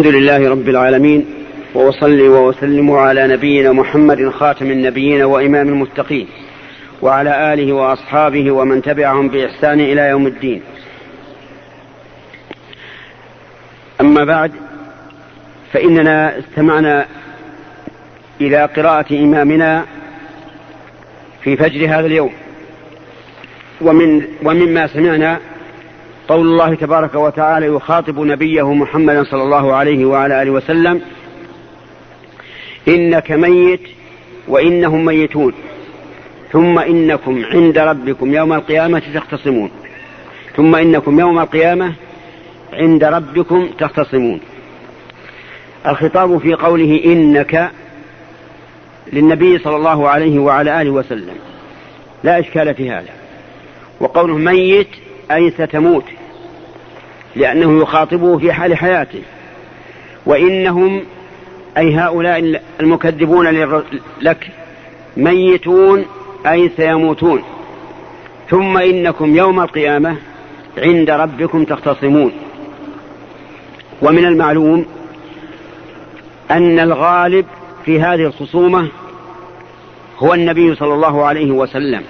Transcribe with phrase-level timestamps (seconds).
[0.00, 1.26] الحمد لله رب العالمين
[1.74, 6.28] وأصلي وأسلم على نبينا محمد خاتم النبيين وإمام المتقين
[7.02, 10.62] وعلى آله وأصحابه ومن تبعهم بإحسان إلى يوم الدين.
[14.00, 14.52] أما بعد
[15.72, 17.06] فإننا استمعنا
[18.40, 19.84] إلى قراءة إمامنا
[21.42, 22.32] في فجر هذا اليوم
[23.80, 25.40] ومن ومما سمعنا
[26.30, 31.02] قول الله تبارك وتعالى يخاطب نبيه محمدا صلى الله عليه وعلى آله وسلم
[32.88, 33.80] إنك ميت
[34.48, 35.52] وإنهم ميتون
[36.52, 39.70] ثم إنكم عند ربكم يوم القيامة تختصمون
[40.56, 41.92] ثم إنكم يوم القيامة
[42.72, 44.40] عند ربكم تختصمون.
[45.86, 47.70] الخطاب في قوله إنك
[49.12, 51.36] للنبي صلى الله عليه وعلى آله وسلم.
[52.24, 53.12] لا إشكال في هذا.
[54.00, 54.88] وقوله ميت
[55.30, 56.04] أي ستموت.
[57.36, 59.22] لأنه يخاطبه في حال حياته.
[60.26, 61.02] وإنهم
[61.76, 63.48] أي هؤلاء المكذبون
[64.20, 64.50] لك
[65.16, 66.04] ميتون
[66.46, 67.42] أي سيموتون.
[68.50, 70.16] ثم إنكم يوم القيامة
[70.78, 72.32] عند ربكم تختصمون.
[74.02, 74.86] ومن المعلوم
[76.50, 77.46] أن الغالب
[77.84, 78.88] في هذه الخصومة
[80.18, 82.02] هو النبي صلى الله عليه وسلم.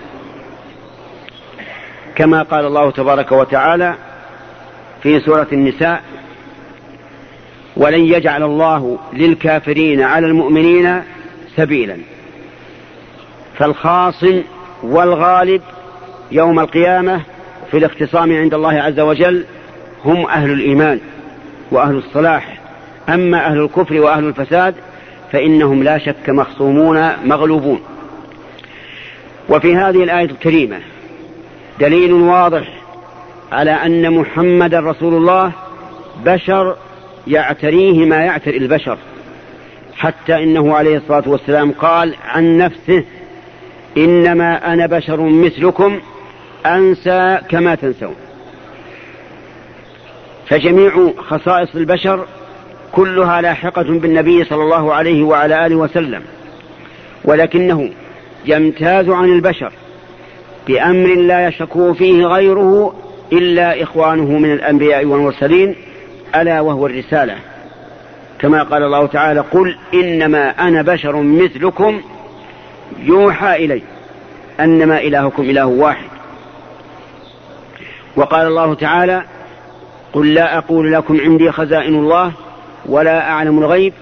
[2.14, 3.94] كما قال الله تبارك وتعالى
[5.02, 6.02] في سورة النساء
[7.76, 11.02] ولن يجعل الله للكافرين على المؤمنين
[11.56, 11.96] سبيلا.
[13.58, 14.42] فالخاصم
[14.82, 15.62] والغالب
[16.32, 17.20] يوم القيامة
[17.70, 19.44] في الاختصام عند الله عز وجل
[20.04, 21.00] هم أهل الإيمان
[21.70, 22.60] وأهل الصلاح.
[23.08, 24.74] أما أهل الكفر وأهل الفساد
[25.32, 27.80] فإنهم لا شك مخصومون مغلوبون.
[29.48, 30.80] وفي هذه الآية الكريمة
[31.80, 32.79] دليل واضح
[33.52, 35.52] على أن محمد رسول الله
[36.24, 36.76] بشر
[37.26, 38.98] يعتريه ما يعتري البشر.
[39.96, 43.04] حتى إنه عليه الصلاة والسلام قال عن نفسه
[43.96, 46.00] إنما أنا بشر مثلكم
[46.66, 48.14] أنسى كما تنسون.
[50.48, 52.26] فجميع خصائص البشر
[52.92, 56.22] كلها لاحقة بالنبي صلى الله عليه وعلى آله وسلم.
[57.24, 57.90] ولكنه
[58.44, 59.72] يمتاز عن البشر
[60.66, 62.94] بأمر لا يشك فيه غيره
[63.32, 65.76] إلا إخوانه من الأنبياء والمرسلين
[66.36, 67.36] ألا وهو الرسالة.
[68.38, 72.00] كما قال الله تعالى قل إنما أنا بشر مثلكم
[73.02, 73.82] يوحى إلي
[74.60, 76.08] أنما إلهكم إله واحد.
[78.16, 79.22] وقال الله تعالى
[80.12, 82.32] قل لا أقول لكم عندي خزائن الله
[82.86, 83.92] ولا أعلم الغيب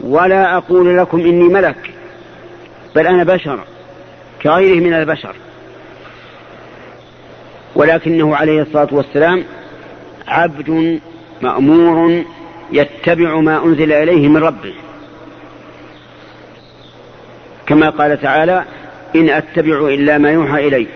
[0.00, 1.90] ولا أقول لكم إني ملك
[2.96, 3.58] بل أنا بشر
[4.42, 5.34] كغيره من البشر.
[7.74, 9.44] ولكنه عليه الصلاة والسلام
[10.28, 11.00] عبد
[11.42, 12.24] مأمور
[12.72, 14.74] يتبع ما أنزل إليه من ربه.
[17.66, 18.64] كما قال تعالى
[19.16, 20.86] إن أتبع إلا ما يوحى إلي.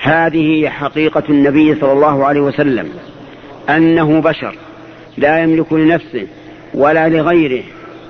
[0.00, 2.90] هذه حقيقة النبي صلى الله عليه وسلم
[3.68, 4.54] أنه بشر
[5.16, 6.26] لا يملك لنفسه
[6.74, 7.62] ولا لغيره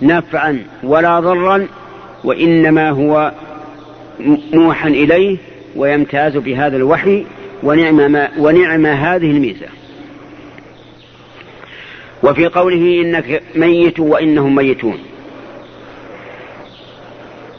[0.03, 1.67] نفعا ولا ضرا
[2.25, 3.33] وإنما هو
[4.53, 5.37] موحى إليه
[5.76, 7.26] ويمتاز بهذا الوحي
[7.62, 9.66] ونعم, ما ونعم هذه الميزة.
[12.22, 14.98] وفي قوله إنك ميت وإنهم ميتون.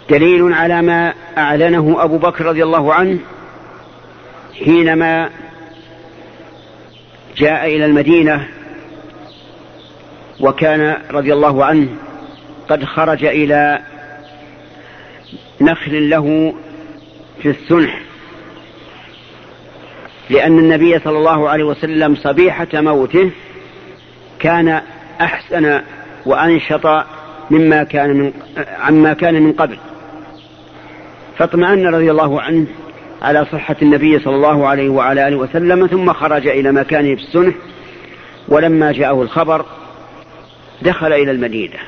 [0.09, 3.19] دليل على ما أعلنه أبو بكر رضي الله عنه
[4.65, 5.29] حينما
[7.37, 8.47] جاء إلى المدينة
[10.39, 11.87] وكان رضي الله عنه
[12.69, 13.79] قد خرج إلى
[15.61, 16.53] نخل له
[17.41, 18.01] في السنح
[20.29, 23.31] لأن النبي صلى الله عليه وسلم صبيحة موته
[24.39, 24.81] كان
[25.21, 25.81] أحسن
[26.25, 27.05] وأنشط
[27.51, 28.33] مما كان من
[28.79, 29.77] عما كان من قبل.
[31.37, 32.65] فاطمأن رضي الله عنه
[33.21, 37.55] على صحة النبي صلى الله عليه وعلى آله وسلم ثم خرج إلى مكانه في السنح
[38.47, 39.65] ولما جاءه الخبر
[40.81, 41.79] دخل إلى المدينة.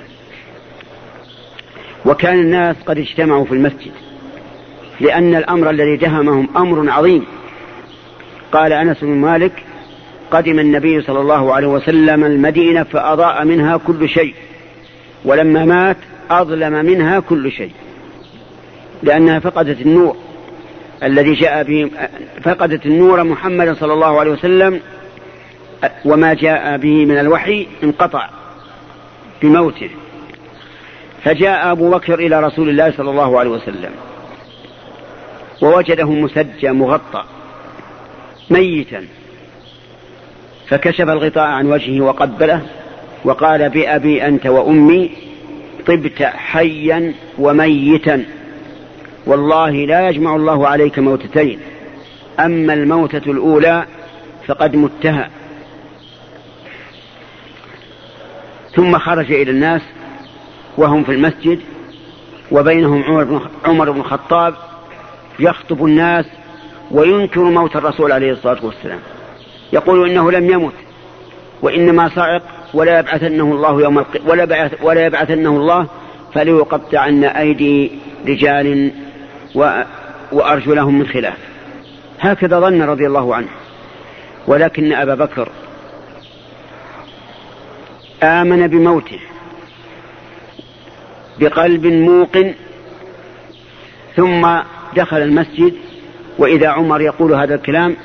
[2.05, 3.91] وكان الناس قد اجتمعوا في المسجد.
[4.99, 7.25] لأن الأمر الذي دهمهم أمر عظيم.
[8.51, 9.63] قال أنس بن مالك
[10.31, 14.35] قدم النبي صلى الله عليه وسلم المدينة فأضاء منها كل شيء
[15.25, 15.97] ولما مات
[16.31, 17.71] أظلم منها كل شيء
[19.03, 20.15] لأنها فقدت النور
[21.03, 21.91] الذي جاء به
[22.43, 24.79] فقدت النور محمد صلى الله عليه وسلم
[26.05, 28.29] وما جاء به من الوحي انقطع
[29.41, 29.89] بموته.
[31.23, 33.91] فجاء أبو بكر إلى رسول الله صلى الله عليه وسلم.
[35.63, 37.23] ووجده مسجى مغطى
[38.49, 39.05] ميتا.
[40.67, 42.61] فكشف الغطاء عن وجهه وقبله
[43.25, 45.11] وقال بأبي أنت وأمي
[45.87, 48.25] طبت حيا وميتا.
[49.25, 51.59] والله لا يجمع الله عليك موتتين.
[52.39, 53.85] أما الموتة الأولى
[54.47, 55.29] فقد متها.
[58.75, 59.81] ثم خرج إلى الناس
[60.77, 61.59] وهم في المسجد
[62.51, 63.03] وبينهم
[63.65, 64.55] عمر بن الخطاب
[65.39, 66.25] يخطب الناس
[66.91, 68.99] وينكر موت الرسول عليه الصلاة والسلام.
[69.73, 70.73] يقول إنه لم يمت
[71.61, 72.41] وإنما صعق
[72.73, 74.21] ولا يبعثنه الله يوم الق...
[74.25, 74.73] ولا, بعث...
[74.81, 75.87] ولا يبعثنه الله
[76.33, 77.91] فليقطعن أيدي
[78.27, 78.91] رجال
[79.55, 79.81] و...
[80.31, 81.37] وأرجلهم من خلاف.
[82.19, 83.47] هكذا ظن رضي الله عنه.
[84.47, 85.49] ولكن أبا بكر
[88.23, 89.19] آمن بموته
[91.39, 92.53] بقلب موقن
[94.15, 94.59] ثم
[94.93, 95.73] دخل المسجد
[96.37, 97.95] وإذا عمر يقول هذا الكلام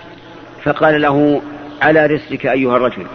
[0.64, 1.42] فقال له
[1.82, 3.06] على رسلك أيها الرجل.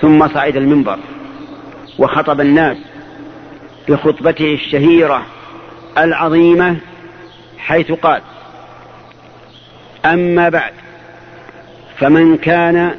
[0.00, 0.98] ثم صعد المنبر
[1.98, 2.76] وخطب الناس
[3.88, 5.26] بخطبته الشهيرة
[5.98, 6.76] العظيمة
[7.58, 8.20] حيث قال
[10.04, 10.72] أما بعد
[11.96, 12.94] فمن كان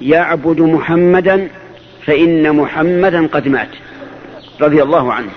[0.00, 1.48] يعبد محمدا
[2.06, 3.68] فإن محمدا قد مات
[4.60, 5.30] رضي الله عنه.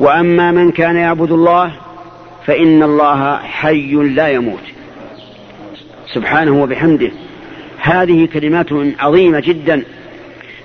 [0.00, 1.72] وأما من كان يعبد الله
[2.46, 4.62] فإن الله حي لا يموت.
[6.14, 7.10] سبحانه وبحمده.
[7.78, 8.66] هذه كلمات
[8.98, 9.82] عظيمة جدا.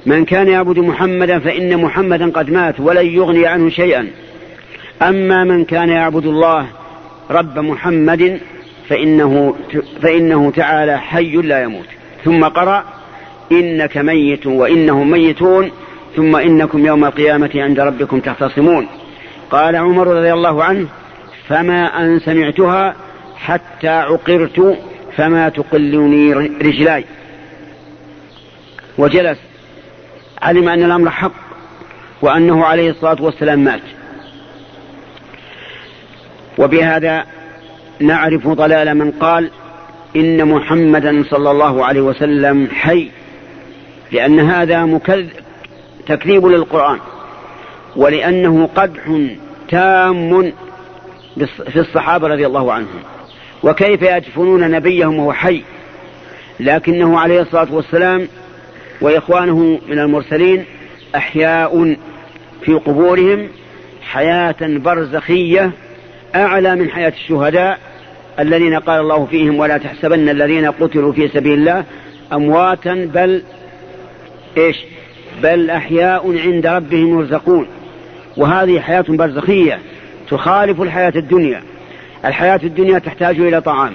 [0.06, 4.07] من كان يعبد محمدا فإن محمدا قد مات ولن يغني عنه شيئا.
[5.01, 6.68] أما من كان يعبد الله
[7.31, 8.39] رب محمد
[8.89, 9.56] فإنه,
[10.01, 11.88] فإنه تعالى حي لا يموت.
[12.25, 12.83] ثم قرأ
[13.51, 15.71] إنك ميت وإنهم ميتون
[16.15, 18.88] ثم إنكم يوم القيامة عند ربكم تختصمون.
[19.54, 20.88] قال عمر رضي الله عنه
[21.48, 22.96] فما أن سمعتها
[23.36, 24.78] حتى عقرت
[25.18, 27.06] فما تقلني رجلاي.
[28.98, 29.38] وجلس
[30.42, 31.32] علم أن الأمر حق
[32.22, 33.82] وأنه عليه الصلاة والسلام مات.
[36.58, 37.26] وبهذا
[38.00, 39.50] نعرف ضلال من قال
[40.16, 43.10] إن محمدا صلى الله عليه وسلم حي
[44.12, 45.30] لأن هذا مكذب
[46.08, 47.00] تكذيب للقرآن
[47.96, 49.08] ولأنه قدح
[49.69, 50.54] تام
[51.71, 53.00] في الصحابة رضي الله عنهم.
[53.63, 55.63] وكيف يدفنون نبيهم وهو حي.
[56.60, 58.27] لكنه عليه الصلاة والسلام
[59.01, 60.65] وإخوانه من المرسلين
[61.15, 61.95] أحياء
[62.62, 63.48] في قبورهم
[64.01, 65.71] حياة برزخية
[66.36, 67.80] أعلى من حياة الشهداء
[68.39, 71.83] الذين قال الله فيهم ولا تحسبن الذين قتلوا في سبيل الله
[72.33, 73.44] أمواتا بل
[74.57, 74.77] إيش؟
[75.44, 77.68] بل أحياء عند ربهم يرزقون.
[78.38, 79.80] وهذه حياة برزخية
[80.30, 81.63] تخالف الحياة الدنيا.
[82.25, 83.94] الحياة الدنيا تحتاج إلى طعام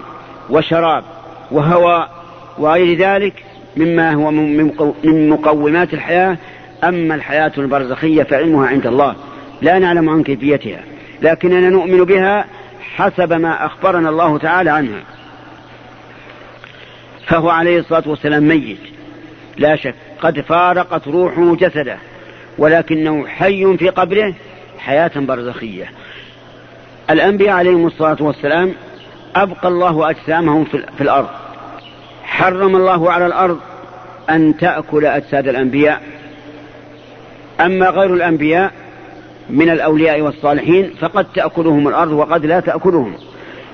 [0.50, 1.04] وشراب
[1.50, 2.10] وهواء
[2.58, 3.44] وغير ذلك
[3.76, 6.36] مما هو من مقومات الحياة.
[6.84, 9.16] أما الحياة البرزخية فعلمها عند الله.
[9.62, 10.80] لا نعلم عن كيفيتها
[11.22, 12.44] لكننا نؤمن بها
[12.96, 15.00] حسب ما أخبرنا الله تعالى عنها.
[17.26, 18.78] فهو عليه الصلاة والسلام ميت.
[19.56, 21.98] لا شك قد فارقت روحه جسده.
[22.58, 24.34] ولكنه حي في قبره
[24.78, 25.92] حياة برزخية.
[27.10, 28.72] الأنبياء عليهم الصلاة والسلام
[29.36, 31.28] أبقى الله أجسامهم في الأرض.
[32.24, 33.58] حرم الله على الأرض
[34.30, 36.02] أن تأكل أجساد الأنبياء.
[37.60, 38.72] أما غير الأنبياء
[39.50, 43.14] من الأولياء والصالحين فقد تأكلهم الأرض وقد لا تأكلهم.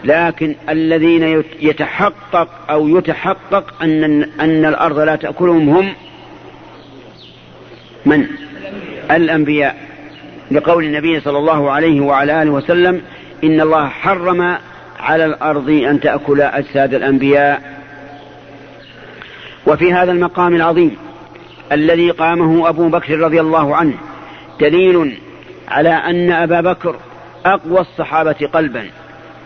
[0.05, 5.93] لكن الذين يتحقق أو يتحقق أن أن الأرض لا تأكلهم هم
[8.07, 8.27] من؟
[9.11, 9.77] الأنبياء
[10.51, 13.03] لقول النبي صلى الله عليه وعلى آله وسلم
[13.45, 14.57] إن الله حرم
[15.01, 17.63] على الأرض أن تأكل أجساد الأنبياء.
[19.67, 20.97] وفي هذا المقام العظيم
[21.73, 23.95] الذي قامه أبو بكر رضي الله عنه
[24.61, 25.19] دليل
[25.69, 26.97] على أن أبا بكر
[27.47, 28.87] أقوى الصحابة قلبا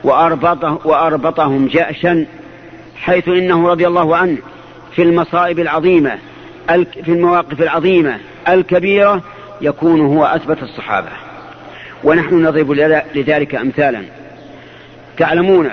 [0.04, 2.26] وأربطه وأربطهم جأشا
[2.96, 4.38] حيث إنه رضي الله عنه
[4.96, 6.18] في المصائب العظيمة
[7.04, 9.22] في المواقف العظيمة الكبيرة
[9.60, 11.10] يكون هو أثبت الصحابة.
[12.04, 12.72] ونحن نضرب
[13.14, 14.02] لذلك أمثالا.
[15.16, 15.70] تعلمون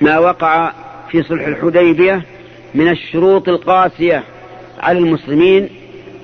[0.00, 0.72] ما وقع
[1.10, 2.22] في صلح الحديبية
[2.74, 4.22] من الشروط القاسية
[4.80, 5.68] على المسلمين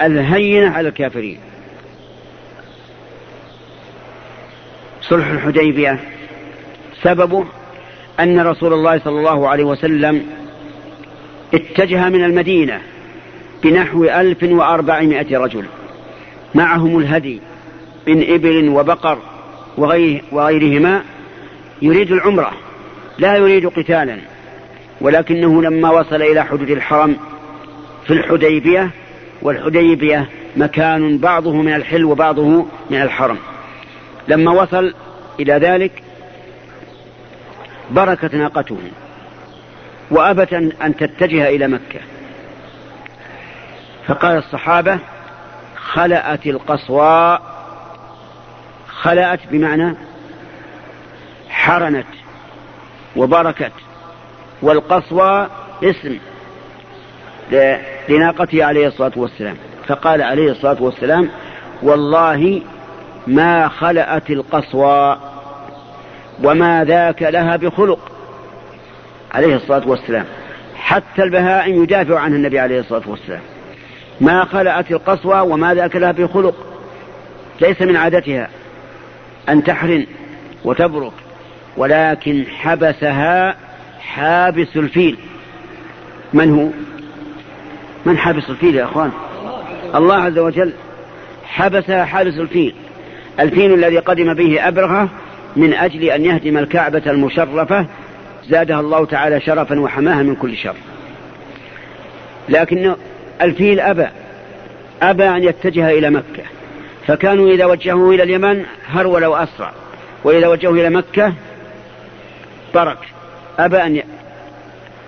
[0.03, 1.39] الهينة على الكافرين.
[5.03, 6.01] صلح الحديبية
[7.03, 7.45] سببه
[8.21, 10.27] أن رسول الله صلى الله عليه وسلم
[11.55, 12.81] اتجه من المدينة
[13.63, 15.65] بنحو ألف وأربعمائة رجل.
[16.57, 17.41] معهم الهدي
[18.07, 19.19] من إبل وبقر
[19.77, 21.03] وغير وغيرهما
[21.83, 22.53] يريد العمرة
[23.19, 24.19] لا يريد قتالا
[25.01, 27.17] ولكنه لما وصل إلى حدود الحرم
[28.07, 28.91] في الحديبية
[29.43, 33.39] والحديبية مكان بعضه من الحل وبعضه من الحرم.
[34.29, 34.95] لما وصل
[35.41, 36.03] إلى ذلك
[37.91, 38.79] بركت ناقته
[40.11, 42.01] وأبت أن تتجه إلى مكة.
[44.07, 44.99] فقال الصحابة
[45.93, 47.43] خلأت القصواء
[48.89, 49.97] خلأت بمعنى
[51.49, 52.07] حرنت
[53.17, 53.73] وبركت
[54.63, 55.49] والقصوى
[55.85, 56.19] اسم
[58.09, 59.57] لناقته عليه الصلاة والسلام.
[59.87, 61.29] فقال عليه الصلاة والسلام
[61.83, 62.63] والله
[63.27, 65.19] ما خلأت القصوى
[66.45, 68.13] وما ذاك لها بخلق.
[69.35, 70.25] عليه الصلاة والسلام.
[70.77, 73.43] حتى البهائم يدافع عنها النبي عليه الصلاة والسلام.
[74.21, 76.55] ما خلأت القصوى وما ذاك لها بخلق
[77.61, 78.49] ليس من عادتها
[79.49, 80.07] أن تحرن
[80.65, 81.13] وتبرك
[81.77, 83.57] ولكن حبسها
[84.01, 85.17] حابس الفيل.
[86.33, 86.69] من هو؟
[88.07, 89.11] من حابس الفيل يا أخوان؟
[89.95, 90.73] الله عز وجل
[91.45, 92.75] حبسها حابس الفيل.
[93.41, 95.09] الفيل الذي قدم به أبرهة
[95.57, 97.87] من أجل أن يهدم الكعبة المشرفة.
[98.49, 100.77] زادها الله تعالى شرفا وحماها من كل شر.
[102.49, 102.95] لكن
[103.43, 104.07] الفيل أبى
[105.03, 106.43] أبى أن يتجه إلى مكة.
[107.07, 109.73] فكانوا إذا وجهوه إلى اليمن هرول وأسرع
[110.25, 111.33] وإذا وجهوه إلى مكة
[112.75, 112.99] برك.
[113.59, 114.03] أبى أن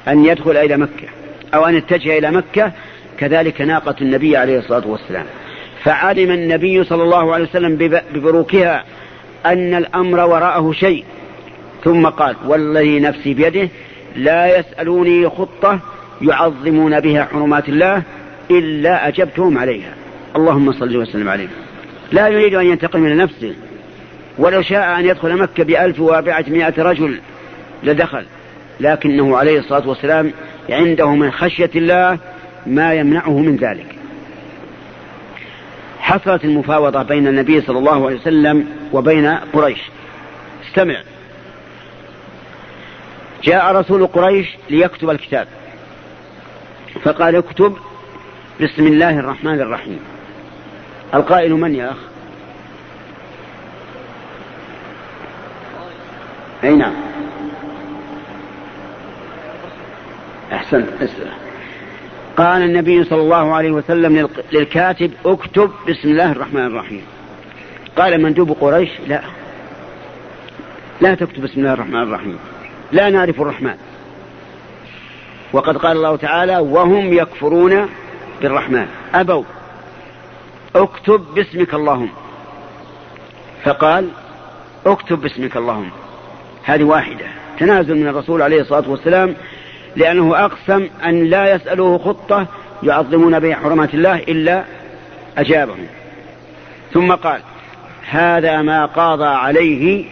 [0.09, 1.09] أن يدخل إلى مكة
[1.55, 2.73] أو أن يتجه إلى مكة.
[3.19, 5.27] كذلك ناقة النبي عليه الصلاة والسلام.
[5.85, 7.77] فعلم النبي صلى الله عليه وسلم
[8.15, 8.85] ببروكها
[9.47, 11.05] أن الأمر وراءه شيء.
[11.85, 13.69] ثم قال والذي نفسي بيده
[14.17, 15.79] لا يسألوني خطة
[16.23, 18.03] يعظمون بها حرمات الله.
[18.51, 19.95] إلا أجبتهم عليها.
[20.37, 21.49] اللهم صل وسلم عليه
[22.13, 23.55] لا يريد أن ينتقم من نفسه.
[24.39, 27.21] ولو شاء أن يدخل مكة بألف وأربعمائة رجل
[27.83, 28.25] لدخل.
[28.81, 30.33] لكنه عليه الصلاة والسلام
[30.71, 32.19] عنده من خشية الله
[32.67, 33.95] ما يمنعه من ذلك.
[35.99, 39.81] حصلت المفاوضة بين النبي صلى الله عليه وسلم وبين قريش.
[40.69, 41.03] استمع.
[43.45, 45.49] جاء رسول قريش ليكتب الكتاب.
[47.03, 47.77] فقال اكتب
[48.61, 50.01] بسم الله الرحمن الرحيم.
[51.15, 51.97] القائل من يا أخ؟
[56.65, 56.95] أي نعم.
[60.53, 61.33] أحسنت اسأل
[62.37, 67.03] قال النبي صلى الله عليه وسلم للكاتب اكتب بسم الله الرحمن الرحيم.
[67.97, 69.23] قال مندوب قريش لا.
[71.01, 72.39] لا تكتب بسم الله الرحمن الرحيم.
[72.93, 73.77] لا نعرف الرحمن.
[75.53, 77.89] وقد قال الله تعالى وهم يكفرون
[78.43, 78.87] بالرحمن.
[79.15, 79.45] أبوا
[80.77, 82.11] اكتب باسمك اللهم.
[83.65, 84.09] فقال
[84.87, 85.91] اكتب باسمك اللهم.
[86.65, 87.27] هذه واحدة.
[87.59, 89.35] تنازل من الرسول عليه الصلاة والسلام
[89.97, 92.47] لأنه أقسم أن لا يسأله خطة
[92.83, 94.65] يعظمون بها حرمات الله إلا
[95.39, 95.87] أجابهم.
[96.93, 97.41] ثم قال
[98.11, 100.05] هذا ما قاضى عليه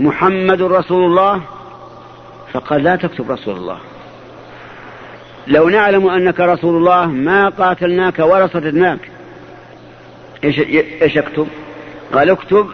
[0.00, 1.40] محمد رسول الله.
[2.52, 3.78] فقال لا تكتب رسول الله.
[5.46, 8.98] لو نعلم أنك رسول الله ما قاتلناك ولا صددناك.
[10.44, 10.58] إيش,
[11.02, 11.46] إيش اكتب
[12.12, 12.66] قال اكتب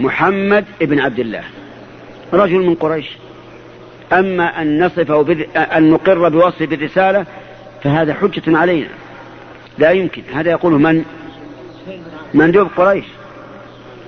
[0.00, 1.42] محمد ابن عبد الله.
[2.32, 3.10] رجل من قريش.
[4.12, 7.26] أما أن نصفه أن نقر بوصفه بالرسالة
[7.82, 8.88] فهذا حجة علينا.
[9.78, 10.22] لا يمكن.
[10.34, 11.04] هذا يقوله من؟
[12.34, 13.04] مندوب قريش.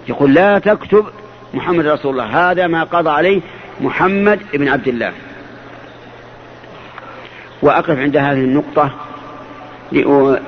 [0.09, 1.07] يقول لا تكتب
[1.55, 2.51] محمد رسول الله.
[2.51, 3.41] هذا ما قضى عليه
[3.81, 5.13] محمد بن عبد الله.
[7.65, 8.91] وأقف عند هذه النقطة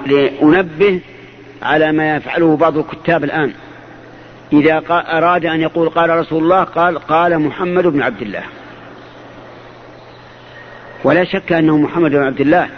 [0.07, 1.01] لأنبه
[1.63, 3.53] على ما يفعله بعض الكتاب الآن.
[4.53, 8.43] إذا أراد أن يقول قال رسول الله قال قال محمد بن عبد الله.
[11.05, 12.69] ولا شك أنه محمد بن عبد الله.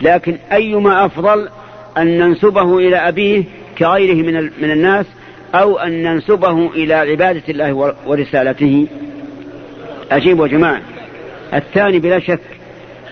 [0.00, 1.48] لكن أيما أفضل
[1.98, 3.44] أن ننسبه إلى أبيه
[3.78, 5.06] كغيره من, من الناس
[5.54, 8.86] أو أن ننسبه إلى عبادة الله ورسالته.
[10.10, 10.80] أجيبوا يا جماعة.
[11.54, 12.40] الثاني بلا شك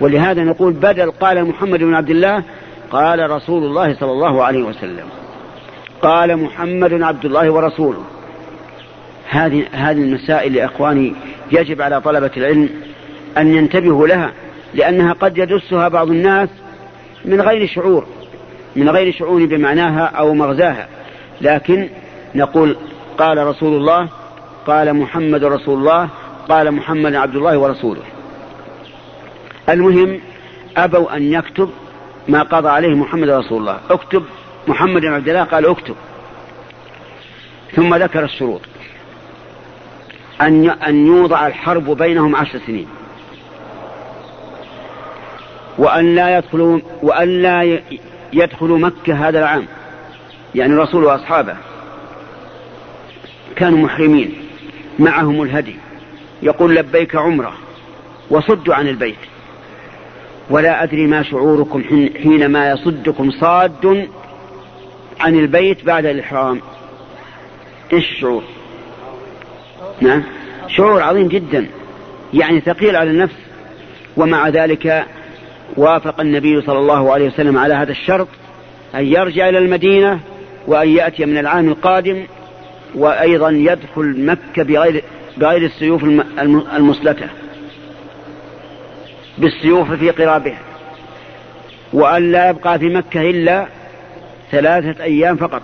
[0.00, 2.42] ولهذا نقول بدل قال محمد بن عبد الله
[2.90, 5.06] قال رسول الله صلى الله عليه وسلم.
[6.02, 8.04] قال محمد عبد الله ورسوله.
[9.28, 11.12] هذه هذه المسائل يا اخواني
[11.52, 12.68] يجب على طلبة العلم
[13.38, 14.32] أن ينتبهوا لها
[14.74, 16.48] لأنها قد يدسها بعض الناس
[17.24, 18.06] من غير شعور
[18.76, 20.88] من غير شعور بمعناها أو مغزاها.
[21.40, 21.88] لكن
[22.34, 22.76] نقول
[23.18, 24.08] قال رسول الله
[24.66, 26.08] قال محمد رسول الله
[26.48, 28.02] قال محمد عبد الله ورسوله.
[29.68, 30.20] المهم
[30.76, 31.70] أبوا أن يكتب
[32.28, 33.80] ما قضى عليه محمد رسول الله.
[33.90, 34.24] اكتب
[34.68, 35.94] محمد بن عبد الله قال اكتب.
[37.76, 38.60] ثم ذكر الشروط.
[40.40, 42.86] أن أن يوضع الحرب بينهم عشر سنين.
[45.78, 47.80] وأن لا يدخلوا وأن لا
[48.32, 49.66] يدخلوا مكة هذا العام.
[50.54, 51.56] يعني الرسول وأصحابه.
[53.56, 54.34] كانوا محرمين.
[54.98, 55.76] معهم الهدي.
[56.42, 57.52] يقول لبيك عمرة.
[58.30, 59.18] وصدوا عن البيت.
[60.50, 61.82] ولا أدري ما شعوركم
[62.22, 64.08] حينما يصدكم صاد
[65.20, 66.60] عن البيت بعد الإحرام.
[67.92, 68.42] إيش الشعور؟
[70.00, 70.22] نعم.
[70.68, 71.66] شعور عظيم جدا.
[72.34, 73.36] يعني ثقيل على النفس.
[74.16, 75.06] ومع ذلك
[75.76, 78.28] وافق النبي صلى الله عليه وسلم على هذا الشرط
[78.94, 80.20] أن يرجع إلى المدينة
[80.66, 82.24] وأن يأتي من العام القادم
[82.94, 85.04] وأيضا يدخل مكة بغير
[85.36, 86.04] بغير السيوف
[86.76, 87.26] المسلتة
[89.38, 90.58] بالسيوف في قرابها.
[91.92, 93.66] وأن لا يبقى في مكة إلا
[94.50, 95.62] ثلاثة أيام فقط.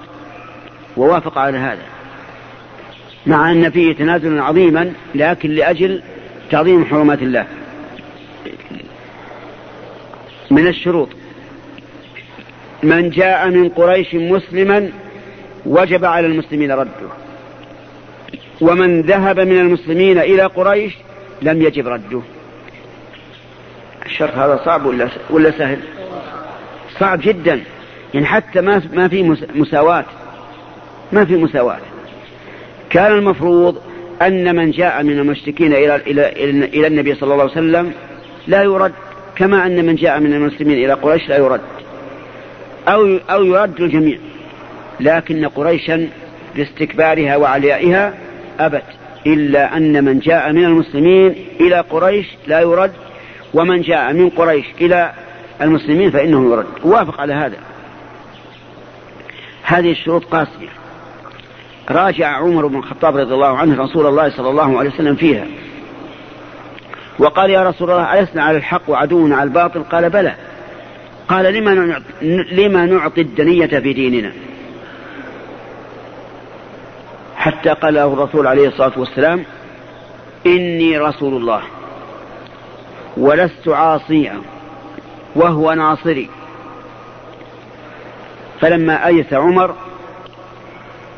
[0.96, 1.82] ووافق على هذا.
[3.26, 6.02] مع أن فيه تنازلا عظيما لكن لأجل
[6.50, 7.46] تعظيم حرمات الله.
[10.50, 11.08] من الشروط.
[12.82, 14.90] من جاء من قريش مسلما
[15.66, 17.08] وجب على المسلمين رده.
[18.60, 20.94] ومن ذهب من المسلمين إلى قريش
[21.42, 22.20] لم يجب رده.
[24.14, 25.78] الشرط هذا صعب ولا ولا سهل؟
[27.00, 27.60] صعب جدا.
[28.14, 30.04] يعني حتى ما ما في مساواة.
[31.12, 31.78] ما في مساواة.
[32.90, 33.82] كان المفروض
[34.22, 36.28] أن من جاء من المشركين إلى إلى
[36.62, 37.92] إلى النبي صلى الله عليه وسلم
[38.46, 38.92] لا يرد
[39.36, 41.60] كما أن من جاء من المسلمين إلى قريش لا يرد.
[42.88, 44.18] أو أو يرد الجميع.
[45.00, 46.08] لكن قريشا
[46.56, 48.14] باستكبارها وعليائها
[48.60, 48.84] أبت
[49.26, 52.92] إلا أن من جاء من المسلمين إلى قريش لا يرد
[53.54, 55.12] ومن جاء من قريش إلى
[55.62, 56.66] المسلمين فإنه يرد.
[56.84, 57.56] وافق على هذا.
[59.62, 60.68] هذه الشروط قاسية
[61.90, 65.46] راجع عمر بن الخطاب رضي الله عنه رسول الله صلى الله عليه وسلم فيها.
[67.18, 70.34] وقال يا رسول الله ألسنا على الحق وعدونا على الباطل؟ قال بلى.
[71.28, 72.04] قال لما نعطي,
[72.52, 74.32] لما نعطي الدنية في ديننا؟
[77.36, 79.44] حتى قال له الرسول عليه الصلاة والسلام
[80.46, 81.62] إني رسول الله.
[83.16, 84.40] ولست عاصيا
[85.34, 86.30] وهو ناصري.
[88.60, 89.74] فلما أيس عمر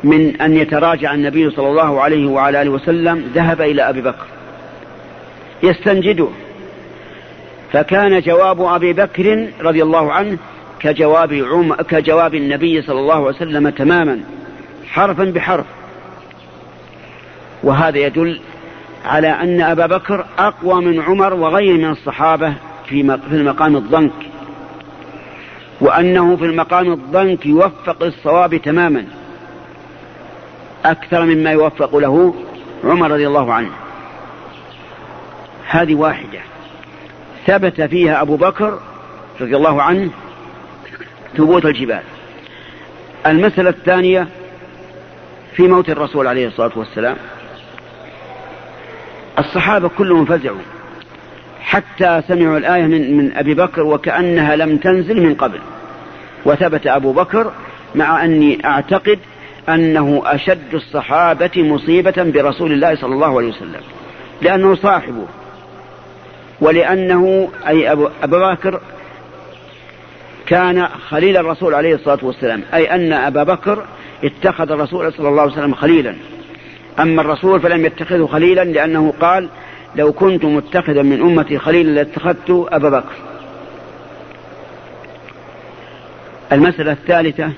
[0.03, 4.25] من أن يتراجع النبي صلى الله عليه وعلى آله وسلم ذهب إلى أبي بكر
[5.63, 6.27] يستنجده.
[7.73, 10.37] فكان جواب أبي بكر رضي الله عنه
[10.79, 14.19] كجواب عم كجواب النبي صلى الله عليه وسلم تماما
[14.87, 15.65] حرفا بحرف.
[17.63, 18.41] وهذا يدل
[19.05, 22.53] على أن أبا بكر أقوى من عمر وغير من الصحابة
[22.85, 24.13] في المقام الضنك.
[25.81, 29.05] وأنه في المقام الضنك يوفق الصواب تماما.
[30.85, 32.35] أكثر مما يوفق له
[32.83, 33.71] عمر رضي الله عنه.
[35.67, 36.39] هذه واحدة.
[37.47, 38.79] ثبت فيها أبو بكر
[39.41, 40.09] رضي الله عنه
[41.37, 42.01] ثبوت الجبال.
[43.25, 44.27] المسألة الثانية
[45.55, 47.17] في موت الرسول عليه الصلاة والسلام.
[49.39, 50.57] الصحابة كلهم فزعوا.
[51.61, 55.59] حتى سمعوا الآية من, من أبي بكر وكأنها لم تنزل من قبل.
[56.45, 57.51] وثبت أبو بكر
[57.95, 59.19] مع أني أعتقد
[59.69, 63.81] أنه أشد الصحابة مصيبة برسول الله صلى الله عليه وسلم.
[64.41, 65.25] لأنه صاحبه.
[66.61, 68.81] ولأنه أي أبو, أبو بكر
[70.45, 72.63] كان خليل الرسول عليه الصلاة والسلام.
[72.73, 73.83] أي أن أبا بكر
[74.23, 76.15] اتخذ الرسول صلى الله عليه وسلم خليلا.
[76.99, 79.49] أما الرسول فلم يتخذه خليلا لأنه قال
[79.95, 83.15] لو كنت متخذا من أمتي خليلا لاتخذت أبا بكر.
[86.51, 87.51] المسألة الثالثة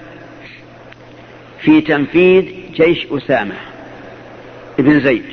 [1.62, 3.56] في تنفيذ جيش أسامة
[4.80, 5.24] بن زيد.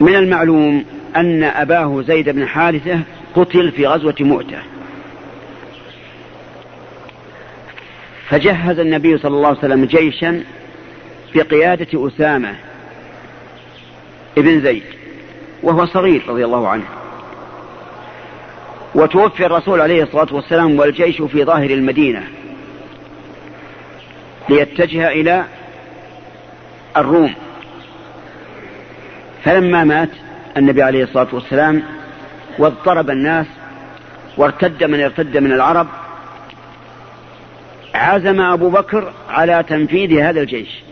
[0.00, 0.84] من المعلوم
[1.16, 3.00] أن أباه زيد بن حارثة
[3.34, 4.58] قتل في غزوة مؤتة.
[8.28, 10.42] فجهز النبي صلى الله عليه وسلم جيشا
[11.34, 12.54] بقيادة أسامة
[14.38, 14.82] ابن زيد
[15.62, 16.84] وهو صغير رضي الله عنه.
[18.94, 22.22] وتوفي الرسول عليه الصلاة والسلام والجيش في ظاهر المدينة
[24.48, 25.44] ليتجه إلى
[26.96, 27.34] الروم.
[29.44, 30.10] فلما مات
[30.56, 31.82] النبي عليه الصلاة والسلام
[32.58, 33.46] واضطرب الناس
[34.36, 35.88] وارتد من ارتد من العرب
[37.94, 40.82] عزم أبو بكر على تنفيذ هذا الجيش.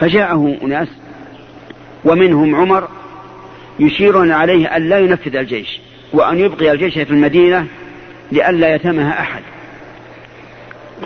[0.00, 0.88] فجاءه أناس
[2.04, 2.88] ومنهم عمر
[3.78, 5.80] يشيرون عليه أن لا ينفذ الجيش
[6.12, 7.66] وأن يبقي الجيش في المدينة
[8.32, 9.42] لئلا يتمها أحد.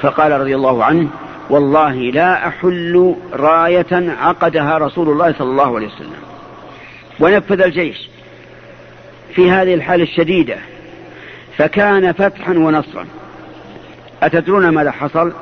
[0.00, 1.08] فقال رضي الله عنه
[1.50, 6.22] والله لا أحل راية عقدها رسول الله صلى الله عليه وسلم.
[7.20, 8.08] ونفذ الجيش
[9.34, 10.56] في هذه الحالة الشديدة.
[11.56, 13.06] فكان فتحا ونصرا.
[14.22, 15.32] أتدرون ماذا حصل؟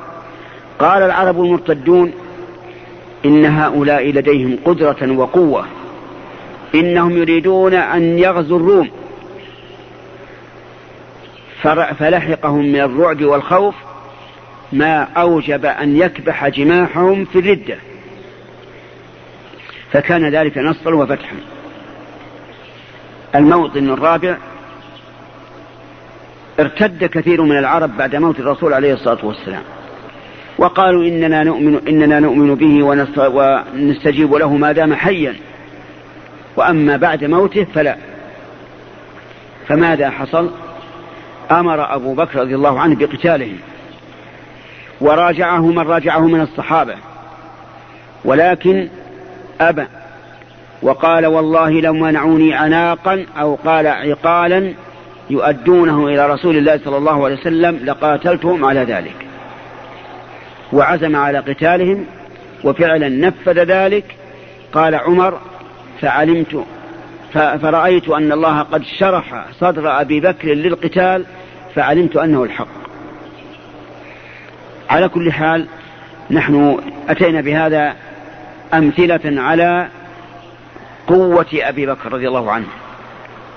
[0.79, 2.13] قال العرب المرتدون
[3.25, 5.65] إن هؤلاء لديهم قدرة وقوة.
[6.75, 8.89] إنهم يريدون أن يغزوا الروم.
[11.99, 13.75] فلحقهم من الرعب والخوف
[14.73, 17.77] ما أوجب أن يكبح جماحهم في الردة.
[19.91, 21.35] فكان ذلك نصرا وفتحا.
[23.35, 24.37] الموطن الرابع
[26.59, 29.63] ارتد كثير من العرب بعد موت الرسول عليه الصلاة والسلام.
[30.61, 35.35] وقالوا إننا نؤمن, إننا نؤمن به ونستجيب له ما دام حيا.
[36.57, 37.97] وأما بعد موته فلا.
[39.67, 40.51] فماذا حصل؟
[41.51, 43.57] أمر أبو بكر رضي الله عنه بقتالهم.
[45.01, 46.95] وراجعه من راجعه من الصحابة.
[48.25, 48.87] ولكن
[49.61, 49.85] أبى
[50.81, 54.73] وقال والله لو منعوني عناقا أو قال عقالا
[55.29, 59.30] يؤدونه إلى رسول الله صلى الله عليه وسلم لقاتلتهم على ذلك.
[60.73, 62.05] وعزم على قتالهم
[62.63, 64.15] وفعلا نفذ ذلك.
[64.73, 65.39] قال عمر
[66.01, 66.65] فعلمت
[67.33, 71.25] فرأيت أن الله قد شرح صدر أبي بكر للقتال
[71.75, 72.67] فعلمت أنه الحق.
[74.89, 75.67] على كل حال
[76.31, 76.79] نحن
[77.09, 77.95] أتينا بهذا
[78.73, 79.87] أمثلة على
[81.07, 82.67] قوة أبي بكر رضي الله عنه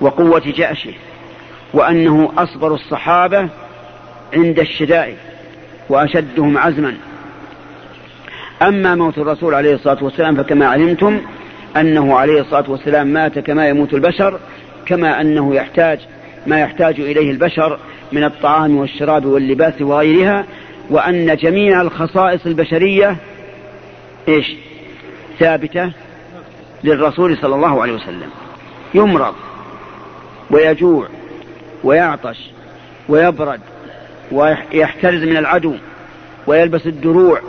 [0.00, 0.92] وقوة جأشه
[1.72, 3.48] وأنه أصبر الصحابة
[4.34, 5.16] عند الشدائد.
[5.88, 6.96] وأشدهم عزما.
[8.62, 11.20] أما موت الرسول عليه الصلاة والسلام فكما علمتم
[11.76, 14.40] أنه عليه الصلاة والسلام مات كما يموت البشر
[14.86, 16.00] كما أنه يحتاج
[16.46, 17.78] ما يحتاج إليه البشر
[18.12, 20.44] من الطعام والشراب واللباس وغيرها
[20.90, 23.16] وأن جميع الخصائص البشرية
[24.28, 24.52] إيش؟
[25.38, 25.92] ثابتة
[26.84, 28.30] للرسول صلى الله عليه وسلم.
[28.94, 29.34] يمرض
[30.50, 31.08] ويجوع
[31.84, 32.50] ويعطش
[33.08, 33.60] ويبرد
[34.32, 35.74] ويحترز من العدو
[36.46, 37.40] ويلبس الدروع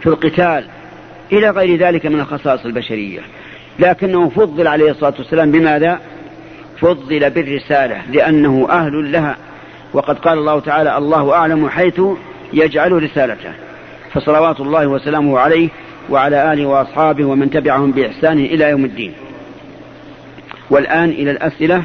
[0.00, 0.64] في القتال
[1.32, 3.20] إلى غير ذلك من الخصائص البشرية.
[3.78, 6.00] لكنه فضل عليه الصلاة والسلام بماذا؟
[6.80, 9.36] فضل بالرسالة لأنه أهل لها.
[9.92, 12.00] وقد قال الله تعالى الله أعلم حيث
[12.52, 13.52] يجعل رسالته.
[14.12, 15.68] فصلوات الله وسلامه عليه
[16.10, 19.12] وعلى آله وأصحابه ومن تبعهم بإحسان إلى يوم الدين.
[20.70, 21.82] والآن إلى الأسئلة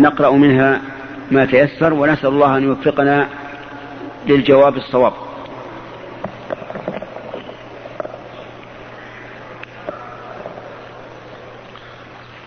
[0.00, 0.80] نقرأ منها
[1.30, 3.28] ما تيسر ونسأل الله أن يوفقنا
[4.26, 5.12] للجواب الصواب.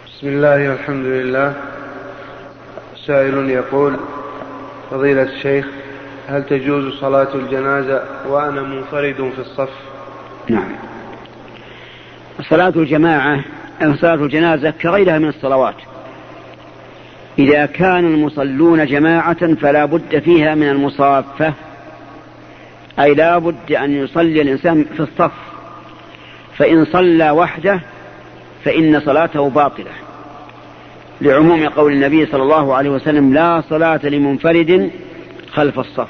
[0.07, 1.53] بسم الله والحمد لله.
[3.07, 3.95] سائل يقول
[4.91, 5.65] فضيلة الشيخ
[6.27, 9.69] هل تجوز صلاة الجنازة وأنا منفرد في الصف؟
[10.49, 10.75] نعم.
[12.49, 13.43] صلاة الجماعة
[14.01, 15.75] صلاة الجنازة كغيرها من الصلوات.
[17.39, 21.53] إذا كان المصلون جماعة فلا بد فيها من المصافة.
[22.99, 25.31] أي لا بد أن يصلي الإنسان في الصف.
[26.57, 27.79] فإن صلى وحده
[28.63, 29.91] فإن صلاته باطلة.
[31.21, 34.91] لعموم قول النبي صلى الله عليه وسلم لا صلاة لمنفرد
[35.51, 36.09] خلف الصف.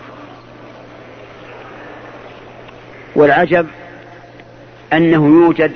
[3.16, 3.68] والعجب
[4.94, 5.72] أنه يوجد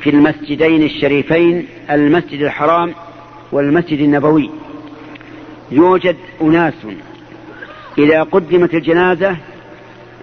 [0.00, 2.94] في المسجدين الشريفين المسجد الحرام
[3.54, 4.50] والمسجد النبوي.
[5.70, 6.74] يوجد أناس
[7.98, 9.36] إذا قدمت الجنازة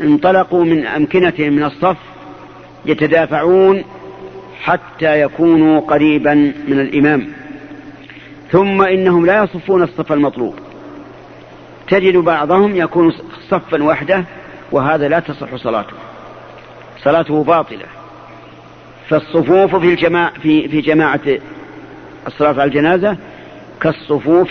[0.01, 1.97] انطلقوا من أمكنتهم من الصف
[2.85, 3.83] يتدافعون
[4.61, 6.33] حتى يكونوا قريبا
[6.67, 7.27] من الإمام.
[8.51, 10.55] ثم إنهم لا يصفون الصف المطلوب.
[11.89, 13.13] تجد بعضهم يكون
[13.49, 14.23] صفا وحده
[14.71, 15.95] وهذا لا تصح صلاته.
[17.03, 17.85] صلاته باطلة.
[19.09, 21.39] فالصفوف في الجماعة في في جماعة
[22.27, 23.17] الصلاة على الجنازة
[23.81, 24.49] كالصفوف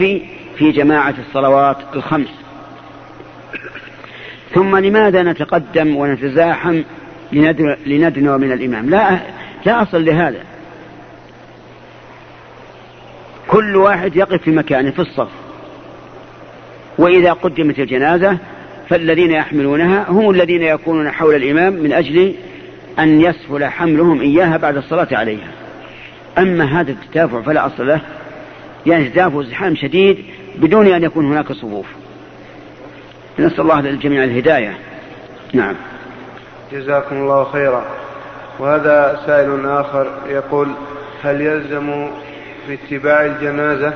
[0.56, 2.28] في جماعة الصلوات الخمس.
[4.54, 6.82] ثم لماذا نتقدم ونتزاحم
[7.86, 9.18] لندنو من الإمام؟ لا
[9.66, 10.40] لا أصل لهذا.
[13.48, 15.30] كل واحد يقف في مكانه في الصف.
[16.98, 18.38] وإذا قدمت الجنازة
[18.88, 22.34] فالذين يحملونها هم الذين يكونون حول الإمام من أجل
[22.98, 25.59] أن يسهل حملهم إياها بعد الصلاة عليها.
[26.40, 28.00] أما هذا التدافع فلا أصل له
[28.86, 30.24] يعني تدافع زحام شديد
[30.56, 31.86] بدون أن يكون هناك صفوف.
[33.38, 34.78] نسأل الله للجميع الهداية.
[35.52, 35.74] نعم.
[36.72, 37.84] جزاكم الله خيرا.
[38.58, 40.68] وهذا سائل آخر يقول
[41.22, 42.10] هل يلزم
[42.66, 43.94] في اتباع الجنازة